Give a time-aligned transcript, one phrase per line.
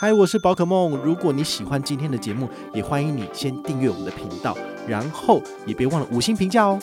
[0.00, 0.96] 嗨，我是宝可梦。
[0.98, 6.78] 如果你喜欢今天的节目，也欢迎你先订阅我们的频道，然后也别忘了五星评价哦。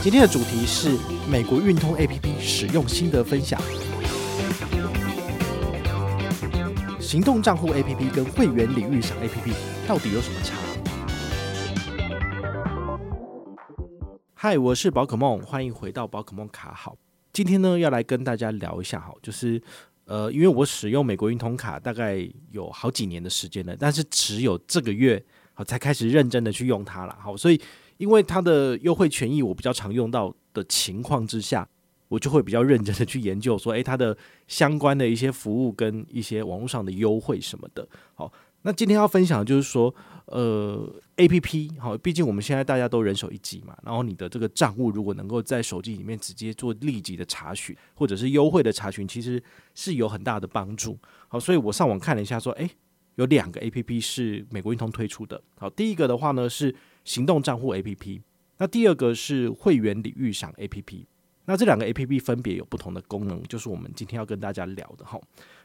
[0.00, 0.96] 今天的主题是
[1.30, 3.60] 美国运通 APP 使用心得分享。
[6.98, 9.52] 行动账户 APP 跟会员领域赏 APP
[9.86, 10.56] 到底有什么差？
[14.32, 16.96] 嗨，我是宝可梦，欢迎回到宝可梦卡好。
[17.34, 19.60] 今天呢，要来跟大家聊一下哈，就是。
[20.06, 25.22] 呃，因为我使用美国运通卡大概有好几年的时间了，但是只有这个月
[25.54, 27.16] 好才开始认真的去用它了。
[27.20, 27.60] 好，所以
[27.96, 31.66] 因为它的优惠权益我比较常用到的情况之下，
[32.08, 37.88] 我就会比较认真的去研究说，诶，它的相关的一些服务跟一些网络上的优惠什么的。
[38.14, 38.30] 好，
[38.64, 39.94] 那今天要分享的就是说。
[40.26, 49.40] 呃，A P P 好，毕竟我们现在大家都人手一机嘛，然后你的这个账户如果能够在手机里面直接做立即的查询，或者是优惠的查询，其实
[49.74, 50.98] 是有很大的帮助。
[51.28, 52.70] 好，所以我上网看了一下，说，诶，
[53.16, 55.42] 有两个 A P P 是美国运通推出的。
[55.58, 58.22] 好，第一个的话呢是行动账户 A P P，
[58.56, 61.06] 那第二个是会员礼遇赏 A P P。
[61.46, 65.20] 那这两个 A P P 分别有不同的功能，就是我们今天要跟大家聊的哈。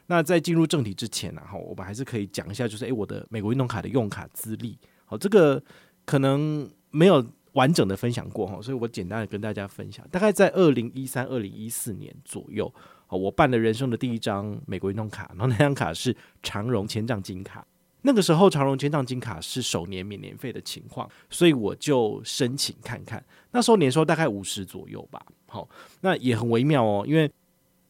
[0.06, 5.62] 那在进入正题之前呢，哈，我们还是可以讲一下，就是诶，我的美国运动卡的用卡资历，好，这个
[6.04, 10.06] 可能没有完整的分享过哈，所以我简单的跟大家分享。
[10.10, 12.72] 大概在二零一三、二零一四年左右，
[13.08, 17.66] 我办了人生的第一张美国运动卡，然后那张卡是长荣签帐金卡。
[18.02, 23.24] 那个时候长荣签帐金卡是首年免年费的情况，所以我就申请看看。
[23.50, 25.68] 那时候年收大概五十左右吧，好，
[26.00, 27.30] 那也很微妙哦，因为。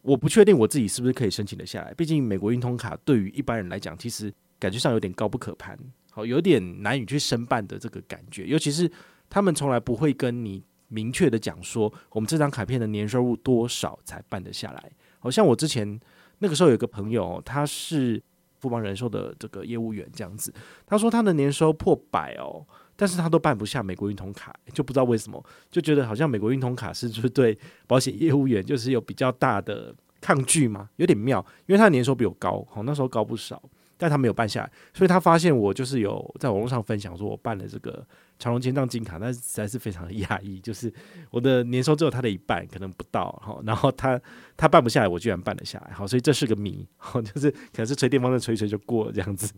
[0.03, 5.78] 我不确定我自己是不是可以申请得下来，毕竟美国运通卡对于一般人来讲，其实感觉上有点高不可攀，
[6.11, 8.47] 好，有点难以去申办的这个感觉。
[8.47, 8.91] 尤其是
[9.28, 14.91] 他们从来不会跟你明确的讲说，我们这张卡片的年收入多少才办得下来。
[15.19, 16.00] 好像我之前
[16.38, 18.22] 那个时候有个朋友，他是
[18.61, 20.53] 富邦人寿的这个业务员，这样子，
[20.86, 22.64] 他说他的年收破百哦。
[22.97, 33.62] 但是他都办不下美国运通卡，就不知道为什么，就觉得好像美国运通卡是不是对保险业务员就是有比较大的抗拒嘛，有点妙，因为他的年收比我高，好，那时候高不少。
[34.00, 38.03] 但他没有办下来，所以他发现我就是有在网络上分享说，我办了这个
[38.38, 40.91] 长隆签帐金卡，但实在是非常的压抑，就是
[41.31, 44.19] 我的年收只有他的一半，可能不到，哈，然后他
[44.56, 49.53] 他办不下来，我居然办了下来，好，所以这是个谜，好，就是可能是吹电风扇吹一吹就过了这样子，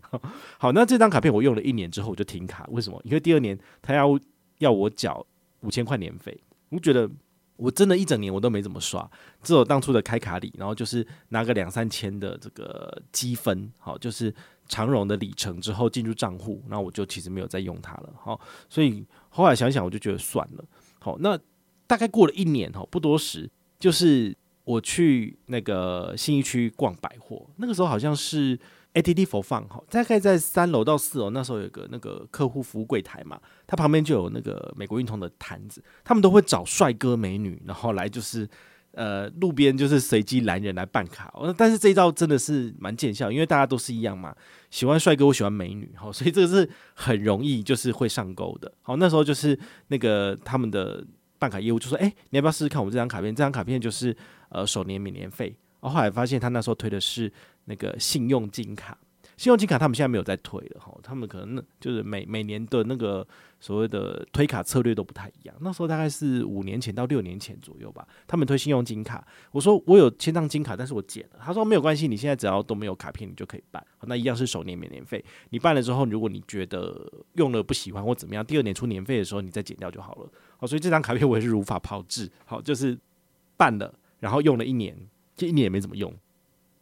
[0.57, 3.01] 好，那这张卡片我用了一年之后我就停卡，为什么？
[3.05, 4.19] 因为第二年他要
[4.57, 5.25] 要我缴
[5.61, 6.37] 五千块年费，
[6.69, 7.09] 我觉得。
[7.55, 9.09] 我真的一整年我都没怎么刷，
[9.41, 14.33] 只有当初的开卡礼，然后就是拿个两三千的这个积分，好，就是
[14.67, 20.65] 长荣的里程之后进入账户，那我就其实没有再用它了，好，所以后来想想我就觉得算了，
[20.99, 21.37] 好，那
[21.85, 23.49] 大概过了一年哈，不多时，
[23.79, 28.59] 就是我去那个信义区逛百货，那个时候好像是。
[28.93, 38.47] ATT 4 Fun 哈，大概在三楼到四楼，那时候有个那个客户服务柜台嘛，它旁边就有那个美国运通的摊子，他们都会找帅哥美女，然后来就是
[38.91, 41.33] 呃路边就是随机拦人来办卡。
[41.57, 44.35] 但是这一招真的是蛮见效，因为大家都是一样嘛，
[44.69, 48.71] 喜欢帅哥，我喜欢美女，好，所以这个是很容易就是会上钩的。
[48.83, 51.03] 好，那时候就是那个他们的
[51.39, 53.33] 办卡业务就说，哎，你要不要试试看我们这张卡片？
[53.33, 54.15] 这张卡片就是
[54.49, 55.55] 呃首年免年费。
[55.81, 57.33] 然后后来发现他那时候推的是。
[57.65, 58.97] 那个信用金卡，
[59.37, 63.25] 信用金卡他们现在没有在推了哈，他们可能就是每每年的那个
[63.59, 65.55] 所谓的推卡策略都不太一样。
[65.61, 69.25] 那时候大概是五年前到六年前左右吧，他们推信用金卡。
[69.51, 71.39] 我说我有千张金卡，但是我剪了。
[71.41, 73.85] 他说没有关系，你现在只要都没有卡片，你就可以办。
[74.01, 80.29] 那一样是首年免年费，你办了之后，如果你觉得用了不喜欢或怎么样，第二年出年费的时候你再剪掉就好了。
[80.57, 82.29] 好，所以这张卡片我也是如法炮制。
[82.45, 82.97] 好，就是
[83.55, 84.97] 办了，然后用了一年，
[85.35, 86.13] 这一年也没怎么用。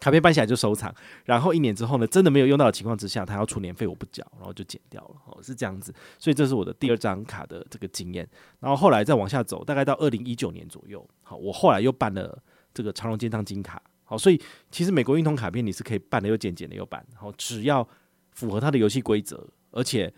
[0.02, 8.28] 卡片办下来就收藏，然后一年之后呢，真的没有用到的情况之下，他要出年费我不缴，然后就剪掉了，哦，是这样子，所以这是我的第二张卡的这个经验。
[8.60, 12.36] 然后后来再往下走，大概到二零一九年左右，好，我后来又办了
[12.74, 14.42] 这个长荣健康金卡，好，所以
[14.72, 17.88] 其实美国运通卡片你是可以办的又剪，剪的又办，好，只要
[18.32, 20.12] 符合它的游戏规则，而且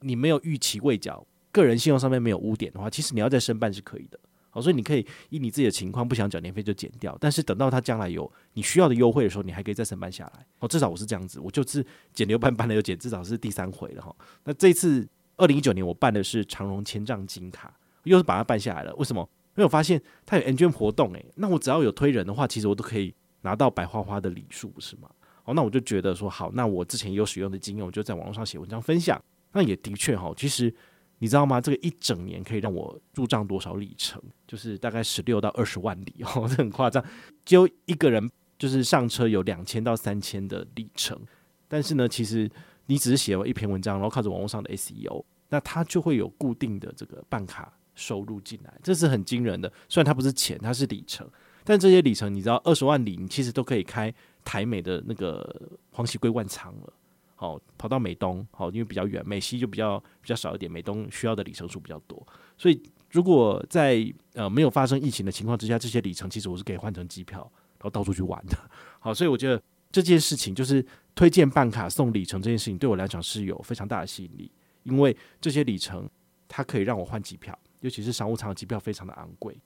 [0.00, 4.20] 你没有逾期未缴，个人信用上面没有污点的话，其实你要再申办是可以的。
[4.50, 10.44] 好，所以你可以以你自己的情况不想缴年费就减掉，但是等到他将来有你需要的优惠的时候，你还可以再申办下来。
[10.58, 14.14] 哦，至少我是这样子，我就是减了又办，办了又减，至少是第三回了哈。
[14.44, 18.92] 那这次二零一九年我办的是长荣签帐金卡，又是把它办下来了。
[18.96, 19.20] 为什么？
[19.50, 25.08] 因为我发现它有 N 卷活动诶、那我只要有推人的话，其实我都可以拿到白花花的礼数，不是吗？
[25.44, 29.22] 哦，那我就觉得说好，那我之前有使用的经验，我就在网络上写文章分享。
[29.52, 30.74] 那也的确哈，其实。
[31.20, 31.60] 你知道吗？
[31.60, 34.20] 这个一整年可以让我入账多少里程？
[34.48, 37.04] 就是大概十六到二十万里哦， 这很夸张。
[37.44, 38.28] 就一个人
[38.58, 41.20] 就是上车有两千到三千的里程，
[41.68, 42.50] 但是呢，其实
[42.86, 49.70] 你只是写了一篇文章，然后靠着网络上的 SEO，那它就会有固定的这个办卡收入进来，这是很惊人的。
[49.90, 51.28] 虽然它不是钱，它是里程，
[51.64, 54.12] 但这些里程你知道，二十万里你其实都可以开
[54.42, 56.92] 台美的那个黄玺归万仓了。
[57.40, 62.22] 好，跑到美东，好，因为比较远，美西就比较比较少一点，美东需要的里程数比较多，
[62.58, 62.78] 所以
[63.10, 67.40] 如果在呃没有发生疫情的情况之下，这些里程其实我是可以换成机票，
[67.78, 68.58] 然后到处去玩的。
[69.00, 69.58] 好，所以我觉得
[69.90, 70.84] 这件事情就是
[71.14, 74.52] 推荐办卡送里程这件事情，对我来讲是有非常大的吸引力，
[74.82, 76.06] 因为这些里程
[76.46, 79.58] 它可以让我换机票，尤其是商务舱的机票非常的昂贵，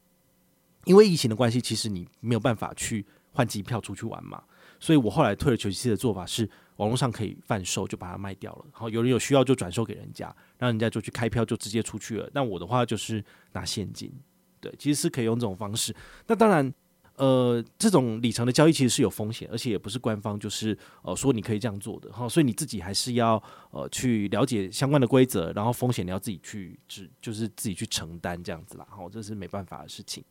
[0.84, 4.40] 因为疫情的关系，其实你没有办法去换机票出去玩嘛。
[4.84, 6.46] 所以我后来退而求其次的做法是，
[6.76, 8.66] 网络上可以贩售，就把它卖掉了。
[8.70, 10.26] 好，有人有需要就转售给人家，
[10.58, 12.28] 让人家就去开票，就直接出去了。
[12.34, 14.12] 那我的话就是拿现金，
[14.60, 15.96] 对，其实是可以用这种方式。
[16.26, 16.70] 那当然，
[17.16, 22.12] 呃，这种里程的交易其实是有风险，而且也不是官方就是呃说你可以这样做的。
[22.12, 28.86] 哈，所以你自己还是要呃去了解相关的规则，然后风险你要自己去只就是自己去承担这样子啦。
[28.90, 30.22] 好，这是没办法的事情。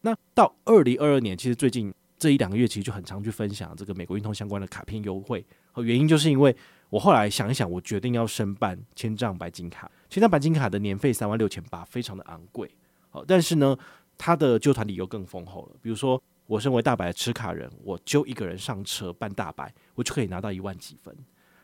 [0.00, 1.92] 那到二零二二年，其实最近。
[2.20, 6.54] 这一两个月其实就很常去分享这个美国运通相关的卡片优惠，和原因就是因为
[6.90, 9.90] 我后来想一想，我决定要申办千帐白金卡。
[10.10, 12.70] 千帐白金卡的年费三万六千八，非常的昂贵。
[13.08, 13.74] 好，但是呢，
[14.18, 15.76] 它的揪团礼又更丰厚了。
[15.80, 21.16] 比如说，我身为大白的持卡人，我揪一个人上车办大白，我就可以拿到一万积分。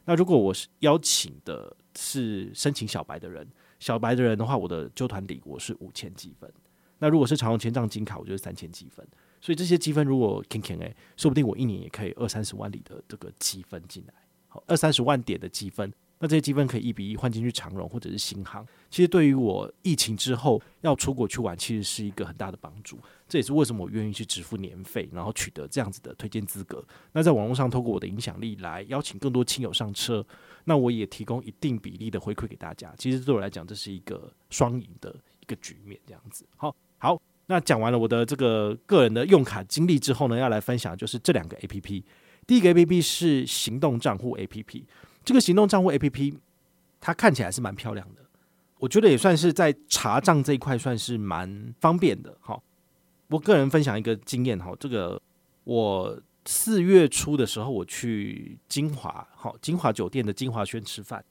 [0.07, 3.47] 那如果我是邀请的是申请小白的人，
[3.79, 6.51] 小白的人的话，我的揪团礼我是五千积分。
[6.99, 9.07] 那如果是常用千帐金卡，我就是三千积分。
[9.41, 14.15] 所以这些积分如果 k i n k i n 哎，说不定我一年也可以二三十万里的这个积分进来，
[14.49, 18.67] 好，二三十万点的积分，那这些积分可以一比一换进去长荣或者是新航。
[18.91, 22.99] 其实对于我疫情之后要出国去玩，其实是一个很大的帮助。
[23.29, 26.83] 这也是为什么我愿意去支付年费，然后取得这样子的推荐资格。
[27.13, 30.25] 那在网络上透过我的影响力来邀请更多亲友上车，
[30.65, 32.95] 那我也提供一定比例的回馈给大家。
[32.97, 36.47] 其实对我来讲，这是一个双赢的一个局面，这样子。
[36.57, 37.21] 好，好。
[37.49, 42.03] 那讲完了我的这个个人的用卡经历之后呢，要来分享就是这两个 APP。
[42.47, 44.85] 第一个 APP 是行动账户 APP，
[45.25, 46.37] 这个行动账户 APP
[47.01, 48.23] 它看起来是蛮漂亮的，
[48.79, 52.37] 我觉得也算是在查账这一块算是蛮方便的。
[52.41, 52.63] 好，
[53.29, 55.21] 我个人分享一个经验哈，这个
[55.65, 61.25] 我四月初的时候我去金华，好金华酒店的金华轩吃饭，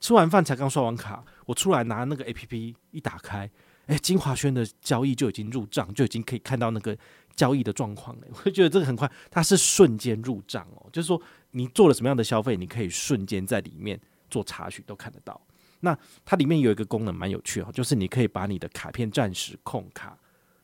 [0.00, 3.50] 吃完饭才刚刷完卡，我出来拿那个 APP 一打开。
[3.86, 6.96] 诶，金华轩的交易就已经入账，就已经可以看到那个
[7.34, 8.26] 交易的状况了。
[8.44, 14.00] 我觉得这个很快，它是瞬间入账哦，就是说你做了什么样的消费，你可以瞬间在里面
[14.30, 15.40] 做查询，都看得到。
[15.80, 20.16] 那它里面有一个功能蛮有趣哦，就是你可以把你的卡片暂时控卡，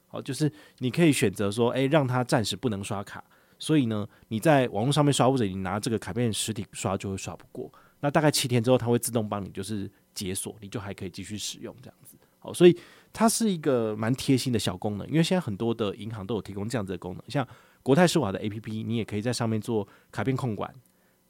[0.06, 3.24] 好，就是你可以选择说，诶，让它暂时不能刷卡。
[3.58, 7.72] 所以呢，你在网络上面刷或者你拿这个卡片实体刷就会刷不过。
[8.00, 12.16] 那大概七天之后，它会自动帮你就是解锁，你就还可以继续使用这样子。
[12.38, 12.78] 好，所以。
[13.18, 17.48] 它是一个蛮贴心的小功能，因为现在很多的银行都有提供这样子的功能，像
[17.82, 20.70] 国泰世华的 APP，你也可以在上面做卡片控管。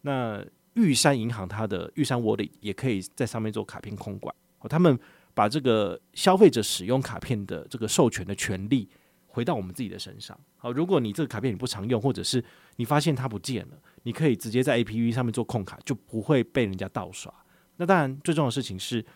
[0.00, 0.44] 那
[0.74, 4.34] 玉山银行它的玉山 Wallet 也可以在上面做卡片控管。
[4.68, 4.98] 他们
[5.32, 8.88] 把这个消费者使用卡片的这个授权的权利
[9.28, 10.36] 回到我们自己的身上。
[10.56, 12.44] 好，如果你这个卡片你不常用，或者是
[12.78, 17.32] 你发现它不见了，你可以直接在 APP 上面做控卡，就不会被人家盗刷。
[17.76, 19.06] 那当然，最重要的事情是。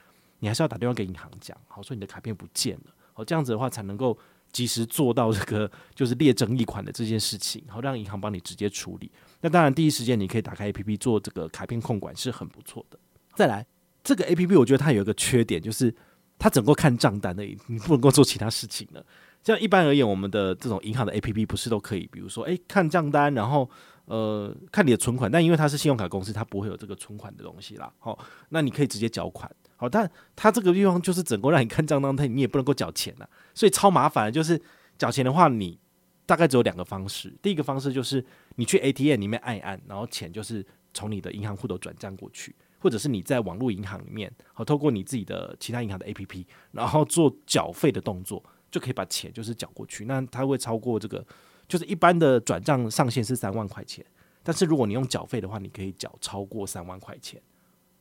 [0.41, 4.19] 你还是要打电话给银行讲，好，说你的卡片不见了，好，这样子的话才能够
[4.53, 9.11] 及时做到这个就是列争议款的这件事情，好，让银行帮你直接处理。
[9.41, 12.99] 那当然，第一时间你可以打开 APP 做这个卡片控管是很不错的。
[13.35, 13.65] 再来，
[14.03, 15.95] 这个 APP 我觉得它有一个缺点，就是
[16.39, 19.05] 它只能够看账单而已，你不能够做其他事情了。
[19.43, 23.71] 像一般而言，我们的这种银行的 APP 不是都可以，比如说，诶，看账单，然后
[24.05, 27.91] 呃看你的存款，但因为它是信用卡公司，它不会有这个存款的东西啦。
[27.99, 28.19] 好，
[28.51, 29.51] 那你可以直接缴款。
[29.81, 34.31] 好，但它这个地方就是整个让你看账单，他你也不能够缴钱呐，所以超麻烦。
[34.31, 34.61] 就是
[34.99, 35.81] 缴钱的话，你
[36.27, 37.35] 大概只有两个方式。
[37.41, 38.23] 第一个方式就是
[38.57, 50.05] 你去 ATM 里面按一按，然后钱就是从你的银行户头转账过去，或者是你在网络银行里面，好，透过你自己的其他银行的 APP，然后做缴费的动作，就可以把钱就是缴过去。
[50.05, 51.27] 那它会超过这个，
[51.67, 54.05] 就是一般的转账上限是三万块钱，
[54.43, 57.41] 但是如果你用缴费的话，你可以缴超过三万块钱。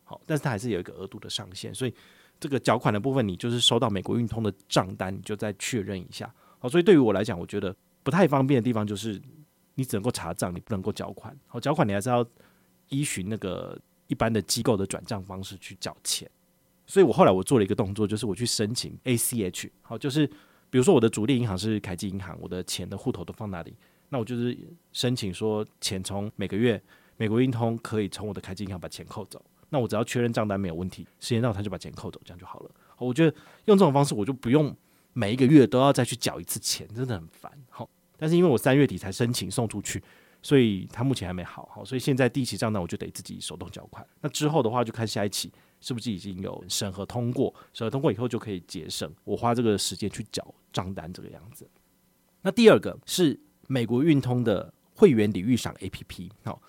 [0.09, 1.93] 好，但是它还是有一个额度的上限，所以
[2.39, 6.33] 这个缴款的部分，你就是收到美国运通的账单，你就再确认一下。
[6.57, 9.21] 好，所以对于我来讲，我觉得不太方便的地方就是
[9.75, 11.37] 你只能够查账，你不能够缴款。
[11.45, 12.25] 好，缴款你还是要
[12.87, 16.27] 依循那个一般的机构的转账方式去缴钱。
[16.87, 19.69] 所以我后来我做了一个动作，就是我去申请 ACH。
[19.83, 20.25] 好，就是
[20.71, 23.75] 比如说我的主力银行是凯基银行，我的钱的户头都放那里，
[24.09, 24.57] 那我就是
[24.91, 26.81] 申请说钱从每个月。
[27.21, 32.71] 美国运通可以从我的开金银行把钱扣走，那我只要确认账单没有问题，时间到他就把钱扣走，这样就好了。
[32.97, 33.35] 我觉得
[33.65, 34.75] 用这种方式，我就不用
[35.13, 37.51] 每一个月都要再去缴一次钱，真的很烦。
[37.69, 40.03] 好，但是因为我三月底才申请送出去，
[40.41, 44.05] 所以他目前还没好，好，所以现在第一期账单我就得自己手动缴款。
[44.21, 51.69] 那之后的话，就看下一期是不是已经有审核通过，审核通过以后就可以节省我花这个时间去缴账单这个样子。
[52.41, 56.61] 那第二个是美国运通的会员礼遇赏 APP，好，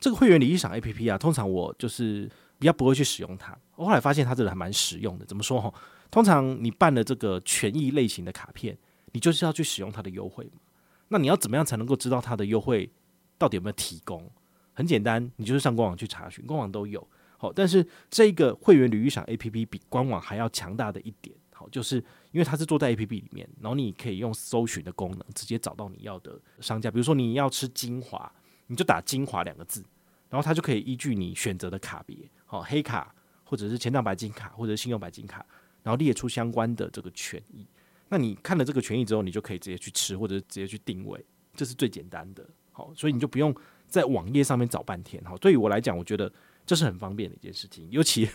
[0.00, 3.56] 这个会员礼遇赏 APP 啊，通常我就是比较不会去使用它。
[3.74, 5.72] 我后来发现它这个还蛮实用的，怎么说哈？
[6.10, 8.76] 通常你办了这个权益类型的卡片，
[9.12, 10.60] 你就是要去使用它的优惠嘛。
[11.08, 12.90] 那你要怎么样才能够知道它的优惠
[13.38, 14.30] 到底有没有提供？
[14.72, 17.06] 很简单，你就是上官网去查询，官网都有。
[17.38, 21.36] 好，但是这个会员旅遇赏 APP 比官网还要强大的一点。
[21.52, 21.96] 好，就是
[22.32, 26.90] 因为它是做在 APP 里面，然后你可以用搜寻的功能直接找到你要的商家。
[26.90, 28.30] 比如说你要吃精华，
[28.66, 29.82] 你就打“精华”两个字，
[30.28, 35.44] 然后它就可以依据你选择的卡别，好，黑卡或者是前帐白金卡或者是信用白金卡，
[35.82, 37.66] 然后列出相关的这个权益。
[38.08, 41.22] 那你看了这个权益之后，你就可以直接去吃或者直接去定位，
[41.54, 42.48] 这是最简单的。
[42.72, 43.54] 好，所以你就不用
[43.86, 45.22] 在网页上面找半天。
[45.24, 46.32] 好，对于我来讲，我觉得
[46.64, 47.88] 这是很方便的一件事情。
[47.90, 48.28] 尤其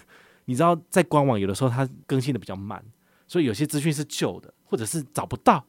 [0.45, 2.83] 你知道，在官网有的时候它更新的比较慢。
[3.27, 5.65] 所以有些资讯是旧的，或者是找不到。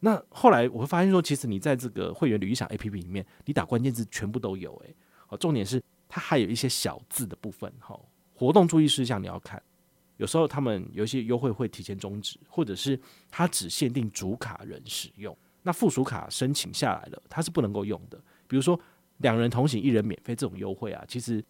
[0.00, 4.74] 那后来我会发现说，其实你在这个会员礼遇赏 APP 里面，你打关键字全部都有。
[4.84, 4.96] 诶，
[5.28, 7.72] 好，重点是它还有一些小字的部分。
[7.78, 7.98] 哈，
[8.34, 9.62] 活动注意事项你要看。
[10.16, 12.98] 有时候他们有一些优惠会提前终止，或者是
[13.30, 15.36] 它只限定主卡人使用。
[15.62, 18.18] 那附属卡申请下来了，它是不能够用的。
[18.46, 18.78] 比如说
[19.18, 21.44] 两人同行一人免费这种优惠啊，其实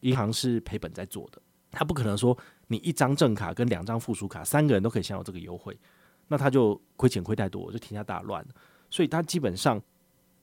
[0.00, 2.36] 银行是赔本在做的，它不可能说。
[2.66, 5.78] 你一张正卡跟两张附属卡，三个人都可以享有这个优惠，
[6.28, 8.42] 那他就亏钱亏太多，就天下大乱。
[8.88, 9.78] 所以他基本上，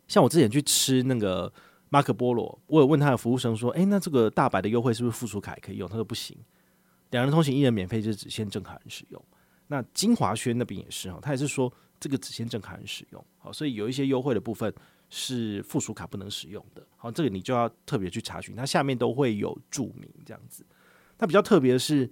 [0.08, 1.52] 像我之前去吃那个
[1.94, 6.38] 马可波罗，我有问他的服务生说：“诶，那这个大白的优惠是不是附属卡也可以用？”他说：“不行，
[7.10, 9.22] 两人通行一人免费，就只限正卡人使用。”
[9.68, 13.26] 那金华轩那边也是哈，他也是说这个只限正卡人使用。
[13.38, 14.74] 好，所以有一些优惠的部分
[15.10, 16.82] 是附属卡不能使用的。
[16.96, 20.66] 好，这个你就要特别去查询，它下面都会有注明这样子。
[21.18, 22.10] 那比较特别的是，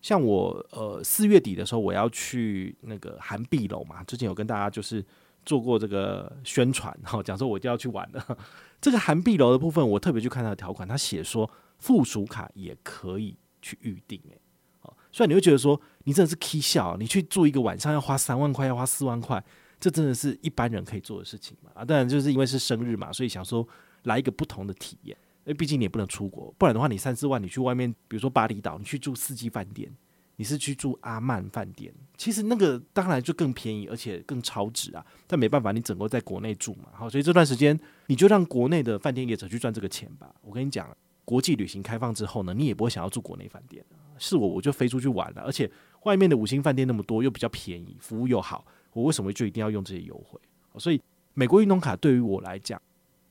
[0.00, 5.04] 像我呃四月底的时候，我要去那个涵碧楼嘛，之前有跟大家就是
[5.46, 8.38] 做过这个宣传， 哈，讲说我就要去玩了。
[8.82, 14.38] 这个韩碧楼的部分，我特别去看它的条款，它写说附属卡也可以去预定，诶，
[14.80, 19.42] 好，虽然你会觉得说你真的是 K 笑，你去住一个晚上要花三万块，要花四万块，
[19.80, 21.70] 这真的是一般人可以做的事情嘛？
[21.74, 23.66] 啊，当然就是因为是生日嘛，所以想说
[24.02, 25.16] 来一个不同的体验。
[25.44, 29.88] 因为毕竟你也不能出国，不然的话，你三四万，你去外面，比如说巴厘岛，你去住四季饭店，
[30.36, 35.04] 你是去住阿曼饭店，其实那个当然就更便宜，而且更超值啊。
[35.26, 40.34] 但没办法，你整个在国内住嘛，好，所以这段时间你就让国内的饭店业者去赚这个钱吧。
[40.42, 43.84] 我跟你讲，国际旅行开放之后呢，你也不会想要住国内饭店。
[44.18, 45.70] 是我，我就飞出去玩了，而且
[46.04, 50.40] 外面的五星饭店那么多，又比较便宜，服务又好，我为什么就一定要用这些优惠？
[50.78, 51.00] 所以
[51.34, 52.80] 美国运动卡对于我来讲。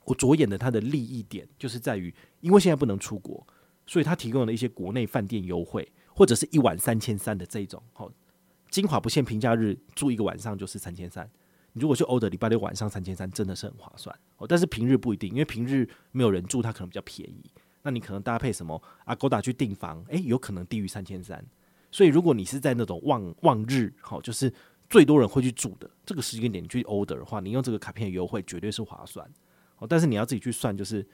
[0.07, 3.43] 我着眼的它的利益点就是在于，因为现在不能出国，
[3.87, 7.83] 所以它提供了一些国内饭店优惠，或者是一晚三千三的这种。
[7.91, 8.09] 好，
[8.71, 11.29] 金华不限平假日住一个晚上就是三千三。
[11.73, 14.17] 你如果去欧德礼拜六晚上三千三，真的是很划算。
[14.37, 17.51] 哦，但是平日不一定，因为平日没有人住，它可能比较便宜。
[17.81, 21.45] 那你可能搭配什么阿勾达去订房，诶，有可能低于三千三。
[21.91, 24.51] 所以如果你是在那种旺旺日，好，就是
[24.89, 29.29] 最多人会去住的这个时间点你去欧德的话，你用这个卡片优惠绝对是划算。
[29.77, 31.05] 哦，但是你要自己去算，就是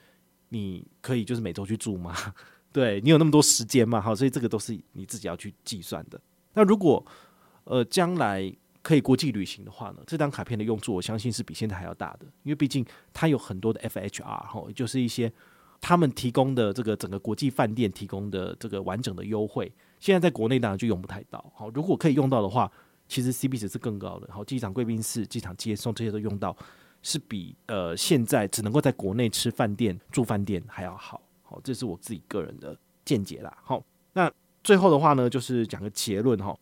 [0.49, 2.15] 你可以就是每周去住吗？
[2.73, 3.99] 对，你有那么多时间嘛？
[3.99, 6.19] 好，所以这个都是你自己要去计算的。
[6.53, 7.05] 那如果
[7.65, 15.31] 呃将来可以国际旅行的话呢，这张卡片的用处我相信是比现在还要大的，因为毕竟它有很多的 FHR 哈，就是一些
[15.79, 21.51] 他们提供的这个整个国际饭店提供的这个完整的优惠，现在在国内当然就用不太到。
[21.55, 22.71] 好，如果可以用到的话，
[23.07, 24.29] 其实 CP 值是更高的。
[24.31, 26.55] 好，机场贵宾室、机场接送这些都用到。
[27.03, 31.19] 是比呃现在只能够在国内吃饭店住饭店还要好，
[31.51, 33.53] 好，这是我自己个人的见解啦。
[33.61, 34.31] 好，那
[34.63, 36.57] 最后的话呢，就是讲个结论哈。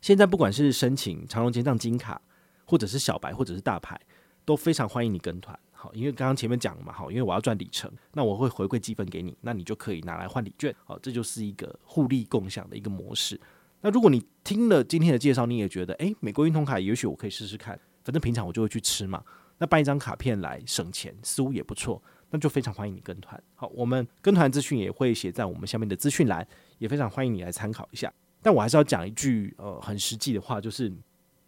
[0.00, 2.22] 现在不管是申请长隆结账金卡，
[2.64, 4.00] 或者是小白，或者是大牌，
[4.44, 5.58] 都非常欢迎你跟团。
[5.72, 10.72] 好，因为刚刚前面讲了嘛，好，因为我要赚里程，那我会回馈积分给你，那你就可以拿来换礼券。
[10.84, 13.40] 好，这就是一个互利共享的一个模式。
[13.80, 17.76] 那如果你听了今天的介绍，你也觉得诶，美国运通卡也许我可以试试看。
[18.04, 19.24] 反正平常我就会去吃嘛，
[19.58, 22.00] 那办一张卡片来省钱，似乎也不错，
[22.32, 23.40] 那就非常欢迎你跟团。
[23.54, 26.44] 好，我们跟团资讯也会写在我们下面的资讯栏，
[26.78, 28.12] 也非常欢迎你来参考一下。
[28.40, 30.88] 但我还是要讲一句呃很实际的话，就是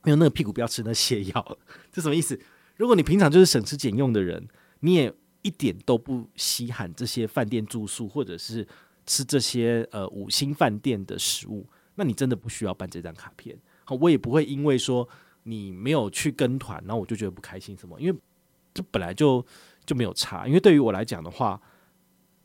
[0.02, 1.58] 没有那个屁股不要吃那泻药，
[1.90, 2.38] 这什么意思？
[2.76, 4.46] 如果你平常就是省吃俭用的人，
[4.80, 8.66] 你也一点都不稀罕这些饭店住宿，或者是
[9.06, 13.58] 吃这些呃五星饭店的食物，那你真的不需要办这张卡片。
[13.84, 15.08] 好，我也不会因为说
[15.44, 18.18] 你没有去跟团，然后我就觉得不开心什么，因为
[18.72, 19.44] 这本来就
[19.84, 20.46] 就没有差。
[20.46, 21.60] 因为对于我来讲的话，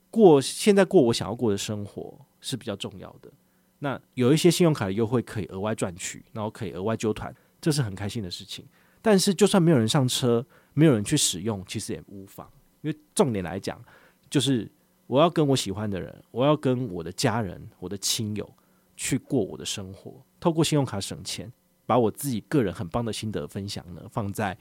[0.09, 3.31] 过现在过我想要过的生活是比较重要的。
[3.79, 8.65] 那有一些信用卡的优惠可以额外赚取，然后可以额外揪团，这是很开心的事情。
[9.01, 12.49] 但是就算没有人上车，没有人去使用，其实也无妨。
[12.81, 13.81] 因为重点来讲，
[14.29, 14.69] 就是
[15.07, 18.53] 我要跟我喜欢的人，我要跟我的家人、我的亲友
[18.97, 20.21] 去过我的生活。
[20.41, 21.49] 透过信用卡省钱，
[21.85, 24.57] 把我自己个人很棒的心得分享呢，放在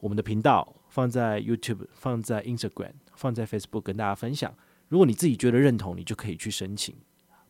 [0.00, 4.52] 我们的频道，放在 YouTube，放在 Instagram，放在 Facebook 跟大家分享。
[4.90, 6.94] 如果你自己觉得认同，你就可以去申请，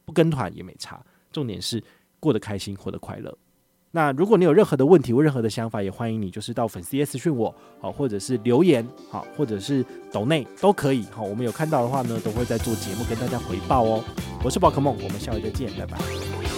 [0.04, 1.04] 不跟团也没差。
[1.32, 1.82] 重点是
[2.20, 3.36] 过得开心，活得快乐。
[3.90, 14.04] 那如果你有任何的问题或任何的想法，也欢迎你就是到粉丝页私讯我，好，或者是留言，好，或者是抖内都可以，好，我们有看到的话呢，都会在做节目跟大家回报哦。
[14.44, 16.51] 我是宝可梦，我们下回再见，拜拜。